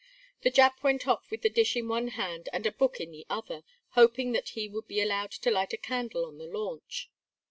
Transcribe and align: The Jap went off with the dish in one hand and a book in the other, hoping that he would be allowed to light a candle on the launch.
The 0.41 0.49
Jap 0.49 0.81
went 0.81 1.07
off 1.07 1.29
with 1.29 1.43
the 1.43 1.49
dish 1.51 1.75
in 1.75 1.87
one 1.87 2.07
hand 2.17 2.49
and 2.51 2.65
a 2.65 2.71
book 2.71 2.99
in 2.99 3.11
the 3.11 3.23
other, 3.29 3.63
hoping 3.89 4.31
that 4.31 4.49
he 4.49 4.67
would 4.67 4.87
be 4.87 4.99
allowed 4.99 5.29
to 5.33 5.51
light 5.51 5.73
a 5.73 5.77
candle 5.77 6.25
on 6.25 6.39
the 6.39 6.47
launch. 6.47 7.11